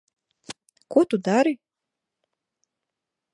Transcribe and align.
Ko 0.95 0.99
tu 1.11 1.17
dari? 1.27 1.53